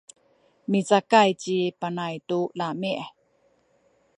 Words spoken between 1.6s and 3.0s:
Panay tu lami’.